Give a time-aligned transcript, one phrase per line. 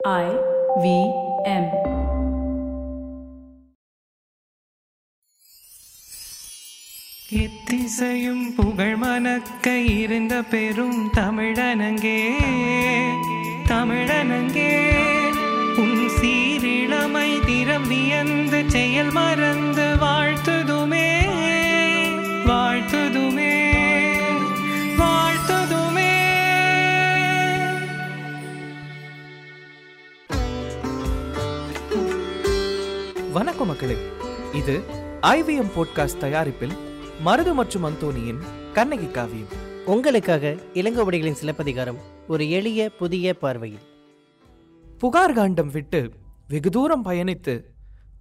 [0.00, 0.26] I
[0.76, 0.86] V
[1.44, 1.64] M.
[7.38, 12.20] எத்திசையும் புகழ் மணக்க இருந்த பெரும் தமிழனங்கே
[13.70, 14.72] தமிழனங்கே
[15.82, 21.08] உன் சீரிழமை திறம் வியந்து செயல் மறந்து வாழ்த்துதுமே
[22.50, 23.47] வாழ்த்துதுமே
[33.32, 33.96] வணக்கம் மக்களே.
[34.52, 34.80] இது
[35.22, 36.72] ஐவிஎம் போட்காஸ்ட் தயாரிப்பில்
[37.24, 38.38] மருது மற்றும் அந்தோனியின்
[38.72, 39.46] கண்ணகி காவியம்.
[39.86, 41.96] உங்களுக்காக இளங்கோவடிகளின் சிலப்பதிகாரம்
[42.28, 43.80] ஒரு எளிய புதிய பார்வையில்.
[44.98, 46.10] புகார் காண்டம் விட்டு
[46.48, 47.64] வெகு தூரம் பயணித்து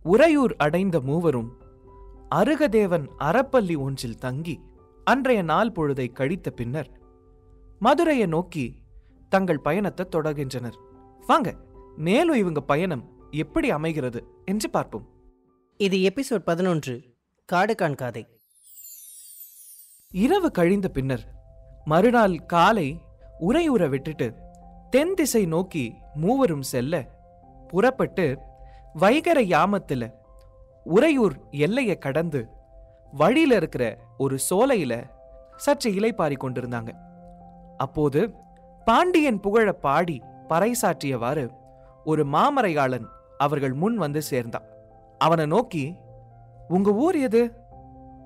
[0.04, 1.52] உறையூர் அடைந்த மூவரும்
[2.36, 4.60] அருகதேவன் அறப்பள்ளி ஒன்றில் தங்கி
[5.04, 6.92] அன்றைய நாள் பொழுதை கழித்த பின்னர்
[7.80, 8.76] மதுரையை நோக்கி
[9.30, 10.78] தங்கள் பயணத்தை தொடர்கின்றனர்.
[11.28, 11.56] வாங்க
[11.96, 15.08] மேலும் இவங்க பயணம் எப்படி அமைகிறது என்று பார்ப்போம்.
[15.78, 17.04] இது எபிசோட் பதினொன்று
[17.46, 18.28] காடு காண்காதை
[20.12, 21.24] இரவு கழிந்த பின்னர்
[21.86, 23.02] மறுநாள் காலை
[23.40, 24.34] உறையூர விட்டுட்டு
[24.90, 27.08] தென் திசை நோக்கி மூவரும் செல்ல
[27.68, 28.38] புறப்பட்டு
[29.00, 30.14] வைகரை யாமத்துல
[30.84, 32.48] உறையூர் எல்லையை கடந்து
[33.12, 35.04] வழியில இருக்கிற ஒரு சோலையில
[35.56, 36.90] சற்று இலைப்பாரி கொண்டிருந்தாங்க.
[37.78, 38.34] அப்போது
[38.86, 41.50] பாண்டியன் புகழ பாடி பறைசாற்றியவாறு
[42.04, 43.08] ஒரு மாமரையாளன்
[43.38, 44.64] அவர்கள் முன் வந்து சேர்ந்தான்.
[45.18, 45.96] அவனை நோக்கி
[46.68, 47.54] உங்க ஊர் எது?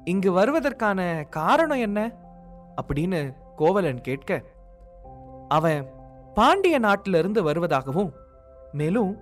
[0.04, 2.12] இங்கு வருவதற்கான காரணம் என்ன?
[2.82, 4.44] அப்படின்னு கோவலன் கேட்க
[5.48, 5.90] அவன்
[6.34, 8.12] பாண்டிய நாட்டிலிருந்து வருவதாகவும்
[8.72, 9.18] மேலும்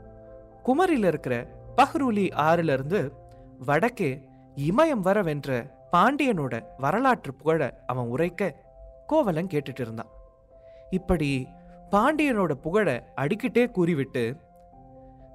[0.63, 3.11] குமரியில் இருக்கிற பஹ்ரூலி ஆறிலிருந்து
[3.65, 8.55] வடக்கே இமயம் வர வென்ற பாண்டியனோட வரலாற்று புகழ அவன் உரைக்க
[9.07, 10.09] கோவலன் கேட்டுட்டு இருந்தான்.
[10.89, 11.47] இப்படி
[11.91, 14.35] பாண்டியனோட புகழ அடிக்கிட்டே கூறிவிட்டு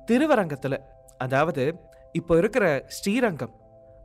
[0.07, 0.75] திருவரங்கத்துல
[1.19, 1.65] அதாவது
[2.13, 3.55] இப்போ இருக்கிற ஸ்ரீரங்கம்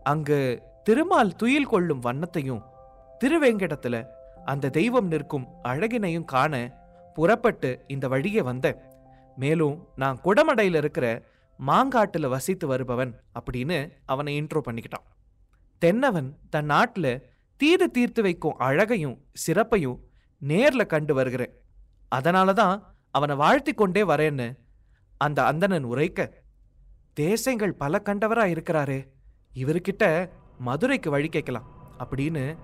[0.03, 0.39] அங்கு
[0.83, 2.61] திருமால் துயில் கொள்ளும் வண்ணத்தையும்
[3.21, 4.07] திருவேங்கடத்தில்
[4.45, 6.53] அந்த தெய்வம் நிற்கும் அழகினையும் காண
[7.13, 8.79] புறப்பட்டு இந்த வழியே வந்தேன்
[9.35, 11.07] மேலும் நான் குடமடையில இருக்கிற
[11.59, 15.05] மாங்காட்டுல வசித்து வருபவன் அப்படின்னு அவனை இன்ட்ரோ பண்ணிக்கிட்டான்.
[15.81, 17.07] தென்னவன் தன் நாட்டுல
[17.57, 19.97] தீது தீர்த்து வைக்கும் அழகையும் சிறப்பையும்
[20.41, 21.53] நேர்ல கண்டு வருகிறேன்.
[22.11, 22.75] அதனால தான்
[23.11, 24.47] அவனை வாழ்த்தி கொண்டே வரேன்னு
[25.21, 26.19] அந்த அந்தணன் உரைக்க
[27.13, 28.99] தேசங்கள் பல கண்டவரா இருக்கிறாரே
[29.55, 31.67] இவர்கிட்ட மதுரைக்கு வழி கேட்கலாம்
[31.99, 32.57] அப்படின்னு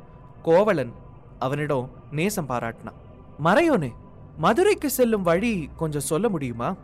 [0.44, 0.94] கோவலன்
[1.40, 3.00] அவனிடம் நேசம் பாராட்டினான்
[3.44, 3.92] மறையோனே
[4.38, 6.76] மதுரைக்கு செல்லும் வழி கொஞ்சம் சொல்ல முடியுமா?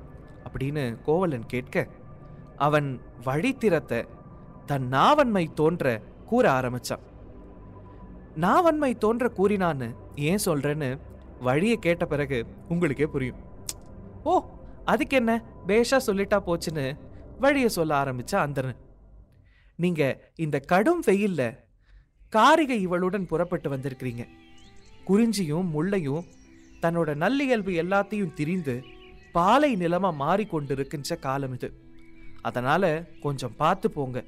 [0.44, 1.88] அப்படின்னு கோவலன் கேட்க
[2.58, 4.08] அவன் வழித்திறத்தை
[4.66, 7.04] தன் நாவன்மை தோன்ற கூற ஆரம்பிச்சான்.
[8.36, 11.00] நாவன்மை தோன்ற கூறினான்னு ஏன் சொல்றேன்னு
[11.40, 13.40] வழியை கேட்ட பிறகு உங்களுக்கே புரியும்.
[14.24, 14.34] ஓ
[14.92, 15.34] அதுக்கு என்ன
[15.68, 16.86] பேஷா சொல்லிட்டா போச்சுன்னு
[17.44, 18.80] வழியை சொல்ல ஆரம்பிச்ச அந்தரன்.
[19.76, 20.02] நீங்க
[20.36, 21.42] இந்த கடும் வெயில்ல
[22.34, 24.24] காரிகை இவளுடன் புறப்பட்டு வந்திருக்கிறீங்க.
[25.08, 26.26] குறிஞ்சியும் முள்ளையும்
[26.82, 28.76] தன்னோட நல்லியல்பு எல்லாத்தையும் திரிந்து
[29.38, 31.70] பாலை நிலமா மாறிக்கொண்டிருக்கின்ற காலம் இது.
[32.42, 32.84] அதனால
[33.22, 34.20] கொஞ்சம் பார்த்து போங்க.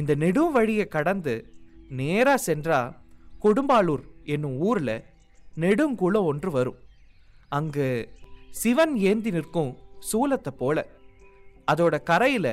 [0.00, 1.34] இந்த நெடும் வழியை கடந்து
[2.00, 2.80] நேரா சென்றா
[3.42, 4.04] கொடும்பாளூர்
[4.34, 4.90] என்னும் ஊர்ல
[5.62, 6.78] நெடுங்குளம் ஒன்று வரும்.
[7.48, 7.86] அங்கு
[8.60, 9.72] சிவன் ஏந்தி நிற்கும்
[10.12, 10.86] சூலத்தை போல.
[11.72, 12.46] அதோட கரையில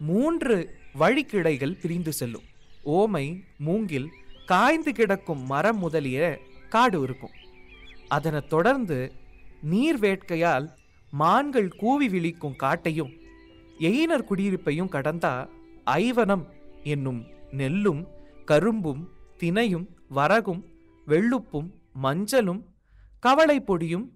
[0.00, 0.56] மூன்று
[0.98, 2.46] வழிக்கிளைகள் பிரிந்து செல்லும்.
[2.84, 3.26] ஓமை
[3.58, 4.08] மூங்கில்
[4.46, 6.18] காய்ந்து கிடக்கும் மரம் முதலிய
[6.68, 7.34] காடு இருக்கும்.
[8.08, 8.98] அதனை தொடர்ந்து
[9.62, 10.66] நீர் வேட்கையால்
[11.10, 13.12] மான்கள் கூவி விழிக்கும் காட்டையும்
[13.78, 15.34] எயினர் குடியிருப்பையும் கடந்தா
[15.84, 16.44] ஐவனம்
[16.84, 17.20] என்னும்
[17.50, 18.02] நெல்லும்
[18.44, 19.02] கரும்பும்
[19.38, 20.62] தினையும் வரகும்
[21.06, 21.68] வெள்ளுப்பும்
[22.02, 22.62] மஞ்சளும்
[23.20, 24.06] கவளை பொடியும்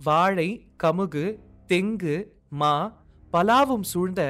[0.00, 0.48] வாழை
[0.82, 1.24] கமுகு
[1.66, 2.16] தெங்கு
[2.48, 2.72] மா
[3.32, 4.22] பலாவும் சூழ்ந்த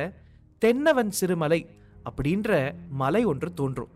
[0.59, 1.61] தென்னவன் சிறுமலை
[2.09, 2.51] அப்படின்ற
[2.89, 3.93] மலை ஒன்று தோன்றும்.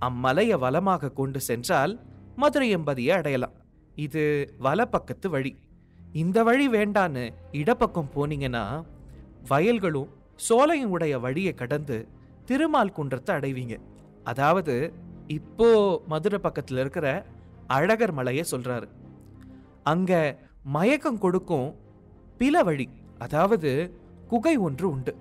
[0.00, 2.00] அம்மலையை வளமாக கொண்டு சென்றால்
[2.36, 3.54] மதுரை எம்பதியை அடையலாம்.
[3.94, 5.52] இது வலப்பக்கத்து வழி.
[6.12, 8.64] இந்த வழி வேண்டான்னு இடப்பக்கம் போனீங்கன்னா
[9.48, 10.10] வயல்களும்
[10.48, 12.08] சோலையும் உடைய வழியை கடந்து
[12.44, 13.74] திருமால் குன்றத்தை அடைவீங்க.
[14.24, 14.74] அதாவது
[15.26, 15.68] இப்போ
[16.06, 17.26] மதுரை பக்கத்தில் இருக்கிற
[17.66, 18.88] அழகர் மலையை சொல்றாரு.
[19.82, 20.38] அங்க
[20.74, 21.68] மயக்கம் கொடுக்கும்
[22.38, 22.86] பில வழி
[23.18, 23.70] அதாவது
[24.28, 25.12] குகை ஒன்று உண்டு.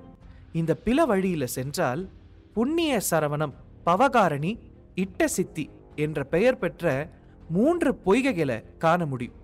[0.51, 2.01] இந்த பில வழியில் சென்றால்
[2.53, 3.53] புண்ணிய சரவணம்
[3.85, 4.51] பவகாரணி
[4.95, 5.65] இட்ட சித்தி
[5.95, 6.93] என்ற பெயர் பெற்ற
[7.49, 9.37] மூன்று பொய்கைகளை காண முடியும்.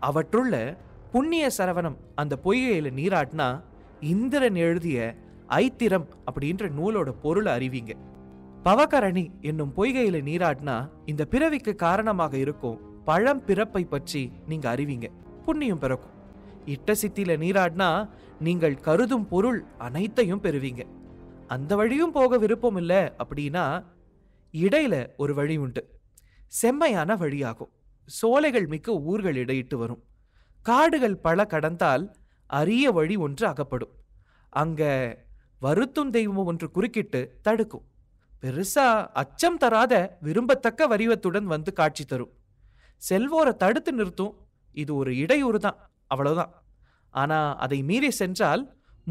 [0.00, 0.54] அவற்றுள்ள
[1.10, 3.48] புண்ணிய சரவணம் அந்த பொய்கையில் நீராட்டினா
[4.00, 4.98] இந்திரன் எழுதிய
[5.46, 7.92] ஐத்திரம் அப்படின்ற நூலோட பொருளை அறிவிங்க.
[8.64, 15.08] பவகரணி என்னும் பொய்கையில் நீராட்டினா இந்த பிறவிக்கு காரணமாக இருக்கும் பழம் பிறப்பை பற்றி நீங்க அறிவிங்க.
[15.44, 16.12] புண்ணியம் பிறக்கும்.
[16.64, 18.08] இட்ட சித்தியில நீராடினா
[18.40, 20.86] நீங்கள் கருதும் பொருள் அனைத்தையும் பெறுவீங்க.
[21.46, 23.84] அந்த வழியும் போக விருப்பம் இல்லை அப்படின்னா
[24.52, 26.00] இடையில ஒரு வழி உண்டு.
[26.46, 27.72] செம்மையான வழியாகும்.
[28.06, 30.02] சோலைகள் மிக்க ஊர்கள் இடையிட்டு வரும்.
[30.62, 33.94] காடுகள் பல கடந்தால் அரிய வழி ஒன்று அகப்படும்.
[34.50, 34.82] அங்க
[35.62, 37.84] வருத்தும் தெய்வம் ஒன்று குறுக்கிட்டு தடுக்கும்.
[38.42, 42.32] பெருசா அச்சம் தராத விரும்பத்தக்க வரிவத்துடன் வந்து காட்சி தரும்.
[43.08, 44.43] செல்வோரை தடுத்து நிறுத்தும்
[44.82, 45.78] இது ஒரு இடையூறு தான்
[46.12, 46.52] அவ்வளவுதான்.
[47.14, 48.62] ஆனால் அதை மீறி சென்றால்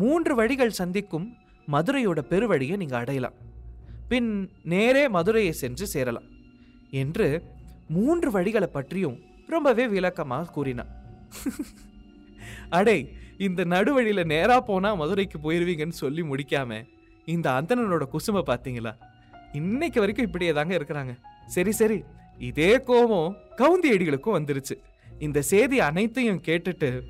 [0.02, 1.28] மூன்று வழிகள் சந்திக்கும்
[1.68, 3.36] மதுரையோட பெருவழியை நீங்கள் அடையலாம்.
[4.12, 4.32] பின்
[4.74, 6.30] நேரே மதுரையை சென்று சேரலாம்
[7.02, 7.28] என்று
[7.96, 9.18] மூன்று வழிகளை பற்றியும்
[9.54, 10.92] ரொம்பவே விளக்கமாக கூறினான்.
[12.78, 12.98] அடே
[13.46, 16.82] இந்த நடுவழியில் நேராக போனால் மதுரைக்கு போயிடுவீங்கன்னு சொல்லி முடிக்காம
[17.34, 18.94] இந்த அந்தணனோட குசுமை பார்த்தீங்களா?
[19.60, 21.14] இன்னைக்கு வரைக்கும் இப்படியே தாங்க இருக்கிறாங்க.
[21.56, 21.98] சரி சரி
[22.50, 23.30] இதே கோபம்
[23.62, 24.76] கவுந்தியடிகளுக்கும் வந்துருச்சு.
[25.20, 27.02] இந்த செய்தி அனைத்தையும் கேட்டுட்டு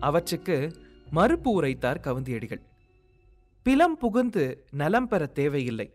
[0.00, 0.76] அவற்றுக்கு
[1.10, 2.60] மறுப்பு உரைத்தார் கவுந்தியடிகள்.
[3.64, 5.94] பிலம் புகுந்து நலம் பெற தேவையில்லை.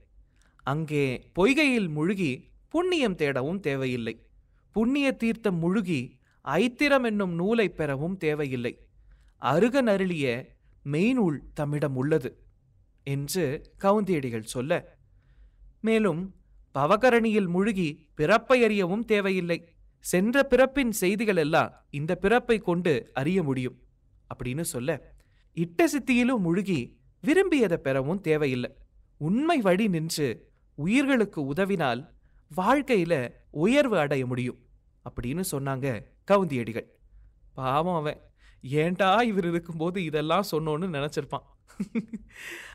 [0.63, 4.25] அங்கே பொய்கையில் முழுகி புண்ணியம் தேடவும் தேவையில்லை.
[4.71, 8.79] புண்ணிய தீர்த்தம் முழுகி ஐத்திரம் என்னும் நூலை பெறவும் தேவையில்லை.
[9.37, 10.55] அருகன் அருளிய
[10.85, 12.43] மெய்நூல் தம்மிடம் உள்ளது
[13.03, 14.97] என்று கவுந்தியடிகள் சொல்ல.
[15.81, 16.35] மேலும்
[16.75, 19.69] பவகரணியில் முழுகி பிறப்பை அறியவும் தேவையில்லை.
[20.05, 23.77] சென்ற பிறப்பின் செய்திகள் எல்லாம் இந்த பிறப்பை கொண்டு அறிய முடியும்
[24.29, 24.89] அப்படின்னு சொல்ல
[25.57, 26.79] இட்ட சித்தியிலும் முழுகி
[27.23, 28.71] விரும்பியதை பெறவும் தேவையில்லை.
[29.21, 30.27] உண்மை வழி நின்று
[30.77, 32.01] உயிர்களுக்கு உதவினால்
[32.51, 33.13] வாழ்க்கையில
[33.51, 34.59] உயர்வு அடைய முடியும்
[35.05, 35.87] அப்படின்னு சொன்னாங்க
[36.31, 36.87] கவுந்தியடிகள்.
[37.53, 38.19] பாவம் அவன்.
[38.63, 41.45] ஏன்டா இவர் இருக்கும்போது இதெல்லாம் சொன்னோன்னு நினைச்சிருப்பான்.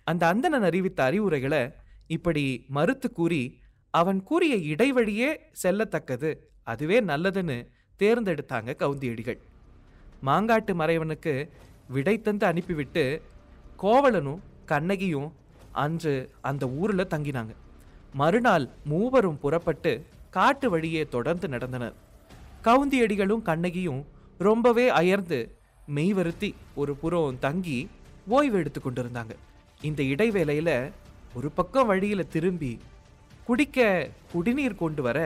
[0.04, 1.62] அந்த அந்தணன் அறிவித்த அறிவுரைகளை
[2.06, 3.42] இப்படி மறுத்து கூறி
[3.94, 5.30] அவன் கூறிய இடைவழியே
[5.62, 6.30] செல்லத்தக்கது
[6.72, 7.56] அதுவே நல்லதுன்னு
[8.00, 9.38] தேர்ந்தெடுத்தாங்க கவுந்தியடிகள்.
[10.26, 11.34] மாங்காட்டு மறைவனுக்கு
[11.88, 13.04] விடை தந்து அனுப்பிவிட்டு
[13.82, 15.28] கோவலனும் கண்ணகியும்
[15.84, 17.52] அன்று அந்த ஊரில் தங்கினாங்க.
[18.12, 19.92] மறுநாள் மூவரும் புறப்பட்டு
[20.36, 21.96] காட்டு வழியே தொடர்ந்து நடந்தனர்.
[22.64, 24.02] கவுந்தியடிகளும் கண்ணகியும்
[24.38, 25.38] ரொம்பவே அயர்ந்து
[25.94, 27.78] மெய்வருத்தி ஒரு புறம் தங்கி
[28.28, 29.34] ஓய்வு எடுத்து கொண்டிருந்தாங்க.
[29.88, 30.76] இந்த இடைவேளையில்
[31.34, 32.72] ஒரு பக்கம் வழியில் திரும்பி
[33.44, 35.18] குடிக்க குடிநீர் கொண்டு வர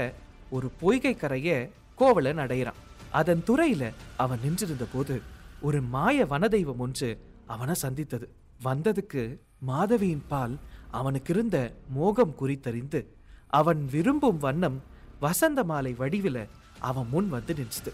[0.50, 2.78] ஒரு பொய்கை கரைய கோவலன் அடையிறான்.
[3.10, 5.20] அதன் துறையில அவன் நின்றிருந்த போது
[5.60, 8.28] ஒரு மாய வனதெய்வம் ஒன்று அவனை சந்தித்தது.
[8.64, 10.58] வந்ததுக்கு மாதவியின் பால்
[10.90, 13.16] அவனுக்கு இருந்த மோகம் குறித்தறிந்து
[13.46, 14.82] அவன் விரும்பும் வண்ணம்
[15.20, 16.46] வசந்த மாலை வடிவில
[16.78, 17.92] அவன் முன் வந்து நின்றுது.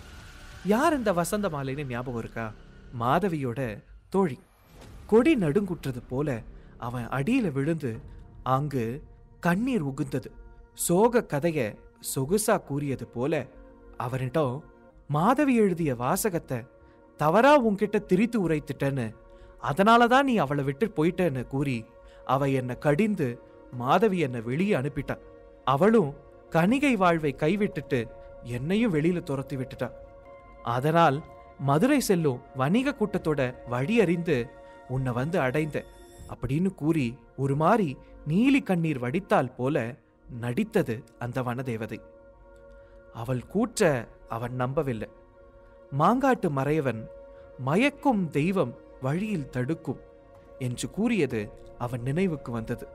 [0.65, 2.53] யார் இந்த வசந்த மாலைன்னு ஞாபகம் இருக்கா?
[3.01, 4.39] மாதவியோட தோழி.
[5.07, 6.43] கொடி நடுங்குற்றது போல
[6.79, 8.01] அவன் அடியில விழுந்து
[8.43, 9.03] அங்கு
[9.41, 10.31] கண்ணீர் உகுந்தது.
[10.75, 13.47] சோக கதையை சொகுசா கூறியது போல
[13.97, 14.65] அவனிடம்
[15.09, 16.59] மாதவி எழுதிய வாசகத்தை
[17.17, 19.07] தவறா உன்கிட்ட திரித்து உரைத்துட்டேன்னு
[19.61, 21.85] அதனால தான் நீ அவளை விட்டு போயிட்டேன்னு கூறி
[22.25, 23.39] அவ என்னை கடிந்து
[23.73, 25.17] மாதவி என்னை வெளியே அனுப்பிட்டா.
[25.65, 26.15] அவளும்
[26.51, 28.07] கணிகை வாழ்வை கைவிட்டுட்டு
[28.43, 29.89] என்னையும் வெளியில துரத்தி விட்டுட்டா.
[30.63, 31.23] அதனால்
[31.59, 34.47] மதுரை செல்லும் வணிக கூட்டத்தோட வழி அறிந்து
[34.89, 35.85] உன்னை வந்து அடைந்த
[36.29, 37.97] அப்படின்னு கூறி ஒரு மாதிரி
[38.27, 39.97] நீலி கண்ணீர் வடித்தால் போல
[40.41, 42.01] நடித்தது அந்த வனதேவதை.
[43.13, 45.09] அவள் கூற்ற அவன் நம்பவில்லை.
[45.99, 47.07] மாங்காட்டு மறையவன்
[47.65, 50.01] மயக்கும் தெய்வம் வழியில் தடுக்கும்
[50.59, 52.87] என்று கூறியது அவன் நினைவுக்கு வந்தது.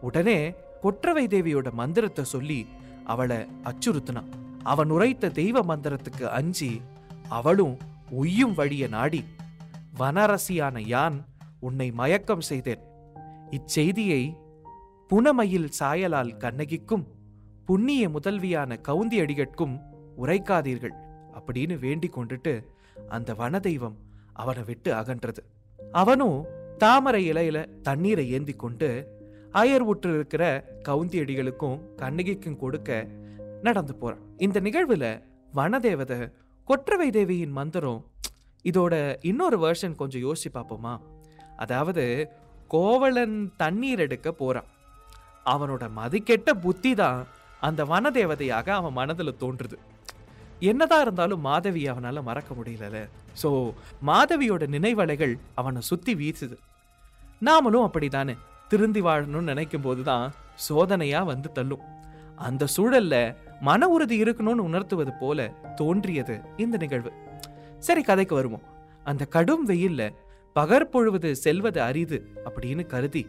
[0.00, 2.66] உடனே கொற்றவை தேவியோட மந்திரத்தை சொல்லி
[3.04, 4.28] அவளை அச்சுறுத்தினான்.
[4.62, 6.82] அவன் உரைத்த தெய்வ மந்திரத்துக்கு அஞ்சி
[7.28, 7.78] அவளும்
[8.10, 9.24] உய்யும் வழிய நாடி
[9.98, 11.26] வனரசியான யான்
[11.60, 12.82] உன்னை மயக்கம் செய்தேன்.
[13.50, 14.36] இச்செய்தியை
[15.08, 17.04] புனமயில் சாயலால் கண்ணகிக்கும்
[17.64, 19.74] புண்ணிய முதல்வியான கவுந்தி அடிகட்கும்
[20.22, 20.94] உரைக்காதீர்கள்
[21.32, 22.64] அப்படின்னு வேண்டிக் கொண்டுட்டு
[23.08, 23.96] அந்த வனதெய்வம்
[24.32, 25.42] அவனை விட்டு அகன்றது.
[25.92, 26.44] அவனும்
[26.78, 28.88] தாமரை இலையில தண்ணீரை ஏந்தி கொண்டு
[29.52, 33.08] அயர் உற்று இருக்கிற கவுந்தி அடிகளுக்கும் கண்ணகிக்கும் கொடுக்க
[33.62, 34.24] நடந்து போறான்.
[34.36, 35.22] இந்த நிகழ்வுல
[35.54, 36.32] வனதேவதை
[36.64, 38.06] கொற்றவை தேவியின் மந்திரம்
[38.64, 40.98] இதோட இன்னொரு வேர்ஷன் கொஞ்சம் யோசிச்சு பார்ப்போமா?
[41.56, 42.28] அதாவது
[42.68, 44.64] கோவலன் தண்ணீர் எடுக்க போறான்.
[45.52, 47.20] அவனோட மதிக்கெட்ட புத்தி தான்
[47.66, 49.76] அந்த வனதேவதையாக அவன் மனதில் தோன்றுது.
[50.70, 52.98] என்னதான் இருந்தாலும் மாதவி அவனால மறக்க முடியல
[53.42, 53.50] ஸோ
[54.08, 56.56] மாதவியோட நினைவலைகள் அவனை சுத்தி வீசுது.
[57.48, 58.34] நாமளும் அப்படிதானே
[58.68, 60.26] திருந்தி வாழணும்னு நினைக்கும் போதுதான்
[60.68, 61.82] சோதனையா வந்து தள்ளும்.
[62.46, 63.16] அந்த சூழல்ல
[63.60, 65.48] மன உறுதி இருக்கணும்னு உணர்த்துவது போல
[65.80, 67.10] தோன்றியது இந்த நிகழ்வு.
[67.78, 68.64] சரி கதைக்கு வருவோம்.
[69.10, 70.02] அந்த கடும் வெயில்ல
[70.56, 73.22] பகற்பொழுவது செல்வது அரிது அப்படின்னு கருதி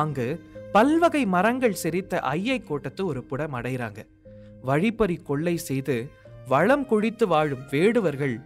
[0.00, 0.28] அங்கு
[0.76, 4.06] பல்வகை மரங்கள் செறித்த ஐயை கோட்டத்து ஒரு புடம் அடைகிறாங்க.
[4.62, 6.10] வழிப்பறி கொள்ளை செய்து
[6.48, 8.40] வளம் குழித்து வாழும் வேடுவர்கள்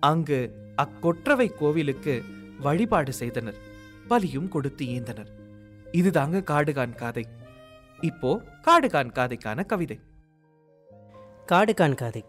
[0.00, 2.22] அங்கு அக்கொற்றவை கோவிலுக்கு
[2.60, 3.54] வழிபாடு செய்தனர்.
[4.08, 5.26] பலியும் கொடுத்து ஈந்தனர்.
[5.92, 7.26] இதுதாங்க காடுகான் காதை.
[8.00, 10.00] இப்போ காடுகான் காதைக்கான கவிதை.
[11.46, 12.24] காடுகான் காதை.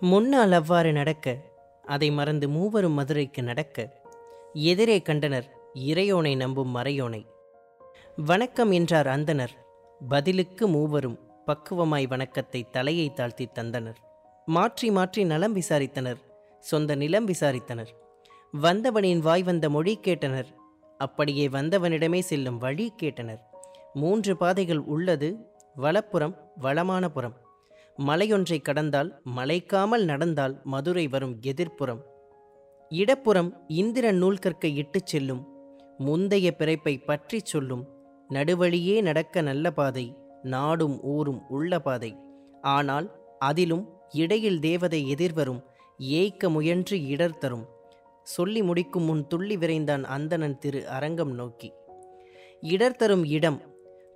[0.00, 1.38] முன்னால் அவ்வாறு நடக்க
[1.84, 4.02] அதை மறந்து மூவரும் மதுரைக்கு நடக்க
[4.52, 7.30] எதிரே கண்டனர் இறையோனை நம்பும் மறையோனை.
[8.16, 9.50] வணக்கம் என்றார் அந்தனர்
[10.08, 13.94] பதிலுக்கு மூவரும் பக்குவமாய் வணக்கத்தை தலையை தாழ்த்தி தந்தனர்.
[14.46, 16.16] மாற்றி மாற்றி நலம் விசாரித்தனர்.
[16.58, 17.86] சொந்த நிலம் விசாரித்தனர்.
[18.62, 20.44] வந்தவனின் வாய் வந்த மொழி கேட்டனர்.
[20.98, 23.38] அப்படியே வந்தவனிடமே செல்லும் வழி கேட்டனர்.
[23.92, 25.46] மூன்று பாதைகள் உள்ளது.
[25.74, 27.36] வலப்புறம் வளமான புறம்.
[27.98, 32.00] மலையொன்றை கடந்தால் மலைக்காமல் நடந்தால் மதுரை வரும் எதிர்ப்புறம்.
[32.88, 35.46] இடப்புறம் இந்திரன் நூல் கற்கை இட்டுச் செல்லும்.
[35.98, 38.00] முந்தைய பிறப்பை பற்றிச் சொல்லும்.
[38.32, 40.06] நடுவழியே நடக்க நல்ல பாதை
[40.42, 42.12] நாடும் ஊரும் உள்ள பாதை.
[42.62, 43.06] ஆனால்
[43.38, 45.60] அதிலும் இடையில் தேவதை எதிர்வரும்
[45.98, 47.66] ஏய்க்க முயன்று இடர் தரும்.
[48.22, 51.72] சொல்லி முடிக்கும் முன் துள்ளி விரைந்தான் அந்தணன் திரு அரங்கம் நோக்கி.
[52.60, 53.60] இடர் தரும் இடம்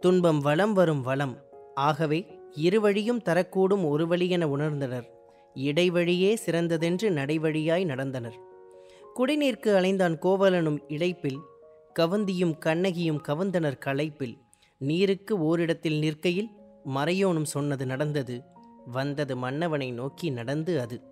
[0.00, 1.34] துன்பம் வலம் வரும் வளம்
[1.74, 2.18] ஆகவே
[2.56, 5.06] இருவழியும் தரக்கூடும் ஒரு வழியென உணர்ந்தனர்.
[5.54, 8.38] இடைவழியே சிறந்ததென்று நடைவழியாய் நடந்தனர்.
[9.16, 11.38] குடிநீர்க்கு அலைந்தான் கோவலனும் இழைப்பில்
[11.98, 14.38] கவந்தியும் கண்ணகியும் கவந்தனர் களைப்பில்.
[14.78, 16.50] நீருக்கு ஓரிடத்தில் நிற்கையில்
[16.94, 18.42] மறையோனும் சொன்னது நடந்தது.
[18.86, 21.02] வந்தது மன்னவனை நோக்கி நடந்து அது.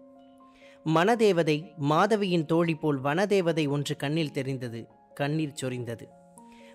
[0.94, 4.88] மனதேவதை மாதவியின் தோழி போல் வனதேவதை ஒன்று கண்ணில் தெரிந்தது.
[5.14, 6.02] கண்ணீர் சொரிந்தது.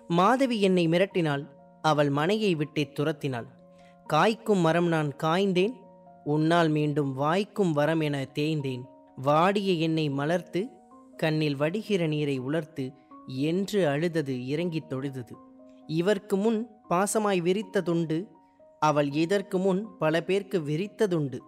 [0.08, 1.48] மாதவி என்னை மிரட்டினாள்
[1.82, 3.46] அவள் மனையை விட்டே துரத்தினாள்.
[4.12, 5.72] காய்க்கும் மரம் நான் காய்ந்தேன்
[6.24, 8.82] உன்னால் மீண்டும் வாய்க்கும் வரம் என தேய்ந்தேன்.
[9.16, 10.68] வாடிய என்னை மலர்த்து
[11.16, 12.92] கண்ணில் வடிகிற நீரை உலர்த்து
[13.36, 15.32] என்று அழுதது இறங்கித் தொழுதது.
[15.86, 18.26] இவர்க்கு முன் பாசமாய் விரித்த துண்டு
[18.80, 21.38] அவள் இதற்கு முன் பல பேர்க்கு விரித்ததுண்டு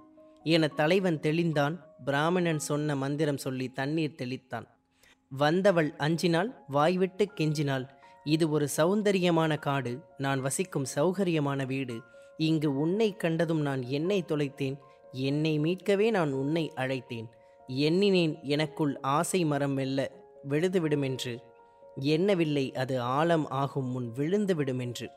[0.43, 1.81] என தலைவன் தெளிந்தான்.
[2.05, 4.67] பிராமணன் சொன்ன மந்திரம் சொல்லி தண்ணீர் தெளித்தான்.
[5.29, 7.89] வந்தவள் அஞ்சினாள் வாய்விட்டு கெஞ்சினாள்.
[8.25, 12.01] இது ஒரு சௌந்தரியமான காடு நான் வசிக்கும் சௌகரியமான வீடு.
[12.37, 14.77] இங்கு உன்னை கண்டதும் நான் என்னை தொலைத்தேன்
[15.13, 17.27] என்னை மீட்கவே நான் உன்னை அழைத்தேன்.
[17.67, 20.11] எண்ணினேன் எனக்குள் ஆசை மரம் மெல்ல
[20.49, 21.39] விழுதுவிடுமென்று
[21.97, 25.11] எண்ணவில்லை அது ஆழம் ஆகும் முன் விழுந்துவிடும் என்று.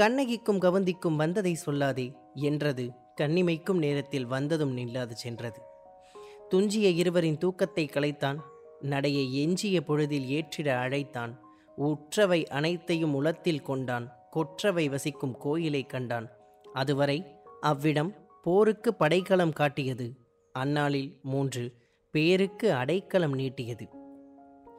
[0.00, 2.90] கண்ணகிக்கும் கவந்திக்கும் வந்ததை சொல்லாதே என்றது
[3.20, 5.60] கண்ணிமைக்கும் நேரத்தில் வந்ததும் நில்லாது சென்றது.
[6.48, 8.38] துஞ்சிய இருவரின் தூக்கத்தை கலைத்தான்
[8.80, 11.40] நடையை எஞ்சிய பொழுதில் ஏற்றிட அழைத்தான்
[11.78, 16.28] உற்றவை அனைத்தையும் உளத்தில் கொண்டான் கொற்றவை வசிக்கும் கோயிலை கண்டான்.
[16.72, 17.24] அதுவரை
[17.60, 20.16] அவ்விடம் போருக்கு படைக்கலம் காட்டியது
[20.52, 21.74] அந்நாளில் மூன்று
[22.10, 23.88] பேருக்கு அடைக்கலம் நீட்டியது.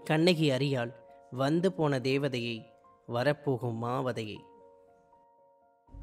[0.03, 1.00] கண்ணகி அறியாள்
[1.31, 2.61] வந்து போன தேவதையை
[3.07, 4.37] வரப்போகும் மாவதையை.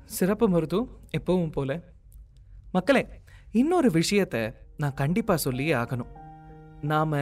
[0.05, 0.87] சிறப்பு மருது
[1.19, 1.81] எப்பவும் போல.
[2.73, 3.07] மக்களே
[3.53, 6.13] இன்னொரு விஷயத்த நான் கண்டிப்பா சொல்லியே ஆகணும்.
[6.83, 7.19] நாம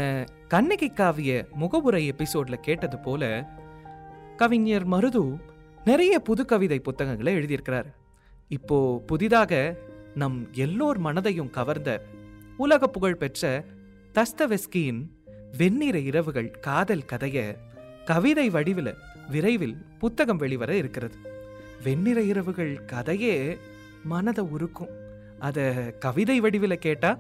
[0.49, 3.49] கண்ணகி காவிய முகவுரை எபிசோட்ல கேட்டது போல
[4.37, 5.41] கவிஞர் மருது
[5.85, 7.95] நிறைய புது கவிதை புத்தகங்களை எழுதியிருக்கிறார்.
[8.49, 9.77] இப்போ புதிதாக
[10.15, 12.05] நம் எல்லோர் மனதையும் கவர்ந்த
[12.57, 13.65] உலக புகழ் பெற்ற
[14.15, 15.09] தஸ்தவெஸ்கியின்
[15.57, 17.57] வெண்ணிற இரவுகள் காதல் கதைய
[18.11, 18.95] கவிதை வடிவில்
[19.29, 21.17] விரைவில் புத்தகம் வெளிவர இருக்கிறது.
[21.85, 23.59] வெண்ணிற இரவுகள் கதையே
[24.05, 24.93] மனதை உருக்கும்.
[25.39, 25.65] அதை
[25.99, 27.19] கவிதை வடிவில் கேட்டா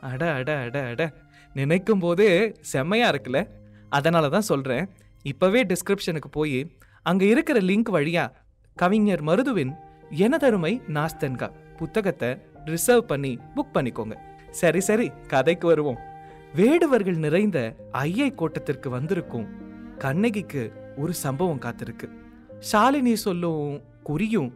[0.00, 1.12] அட அட அட அட
[1.54, 3.48] நினைக்கும் போதே செம்மையா இருக்குல்ல?
[3.88, 4.88] அதனால தான் சொல்கிறேன்
[5.24, 8.30] இப்போவே டிஸ்கிரிப்ஷனுக்கு போய் அங்கே இருக்கிற லிங்க் வழியா
[8.74, 9.72] கவிஞர் மருதுவின்
[10.10, 14.16] எனதருமை நாஸ்தன்கா புத்தகத்தை ரிசர்வ் பண்ணி புக் பண்ணிக்கோங்க.
[14.50, 15.98] சரி சரி கதைக்கு வருவோம்.
[16.54, 19.46] வேடுவர்கள் நிறைந்த ஐயை கோட்டத்திற்கு வந்திருக்கும்
[19.98, 22.08] கண்ணகிக்கு ஒரு சம்பவம் காத்திருக்கு.
[22.72, 24.52] ஷாலினி சொல்லும் குறியும்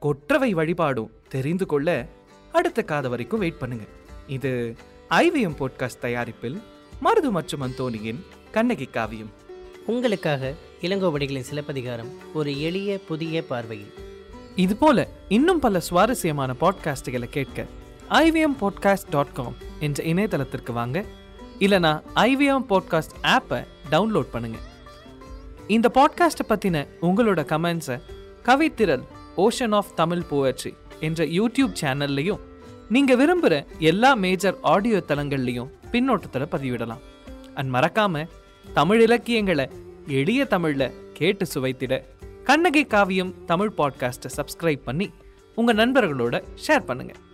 [0.00, 2.06] கொற்றவை வழிபாடும் தெரிந்து கொள்ள
[2.52, 3.84] அடுத்த காத வரைக்கும் வெயிட் பண்ணுங்க.
[4.26, 4.76] இது
[5.10, 6.60] ஐவிஎம் போட்காஸ்ட் தயாரிப்பில்
[7.02, 9.30] மருது மற்றும் அந்தோனியின் கண்ணகி காவியம்.
[9.86, 13.92] உங்களுக்காக இளங்கோவடிகளின் சிலப்பதிகாரம் ஒரு எளிய புதிய பார்வையில்.
[14.56, 17.66] இது போல இன்னும் பல சுவாரஸ்யமான பாட்காஸ்டுகளை கேட்க
[18.10, 21.04] ஐவிஎம் பாட்காஸ்ட் டாட் காம் என்ற இணையதளத்திற்கு வாங்க.
[21.58, 24.58] இல்லனா ஐவிஎம் பாட்காஸ்ட் ஆப்பை டவுன்லோட் பண்ணுங்க.
[25.68, 28.00] இந்த பாட்காஸ்ட்டை பற்றின உங்களோட கமெண்ட்ஸை
[28.42, 29.02] கவித்திரல்
[29.36, 32.38] ஓஷன் ஆஃப் தமிழ் போயட்ரி என்ற யூடியூப் சேனல்லையும்
[32.88, 36.98] நீங்கள் விரும்புகிற எல்லா மேஜர் ஆடியோ தளங்கள்லையும் பின்னோட்டத்தில் பதிவிடலாம்.
[37.54, 38.28] அண்ட் மறக்காம
[38.74, 39.70] தமிழ் இலக்கியங்களை
[40.06, 42.02] எளிய தமிழில் கேட்டு சுவைத்திட
[42.44, 45.10] கண்ணகி காவியம் தமிழ் பாட்காஸ்ட்டை சப்ஸ்கிரைப் பண்ணி
[45.54, 47.27] உங்கள் நண்பர்களோட ஷேர் பண்ணுங்கள்